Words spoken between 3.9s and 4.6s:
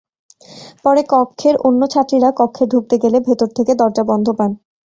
বন্ধ পান।